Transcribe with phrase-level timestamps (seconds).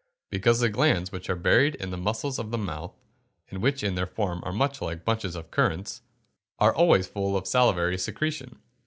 [0.30, 2.96] _Because the glands, which are buried in the muscles of the mouth,
[3.50, 6.00] and which in their form are much like bunches of currants,
[6.58, 8.62] are always full of salivary secretion.